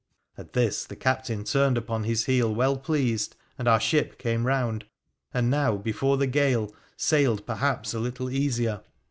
At 0.35 0.53
this 0.53 0.83
the 0.85 0.95
captain 0.95 1.43
turned 1.43 1.77
upon 1.77 2.05
his 2.05 2.25
heel 2.25 2.51
well 2.55 2.75
pleased, 2.75 3.35
and 3.59 3.67
our 3.67 3.79
ship 3.79 4.17
came 4.17 4.47
round, 4.47 4.85
and 5.31 5.47
now, 5.51 5.75
before 5.77 6.17
the 6.17 6.25
gale, 6.25 6.73
sailed 6.97 7.45
perhaps 7.45 7.93
a 7.93 7.99
little 7.99 8.31
easier. 8.31 8.81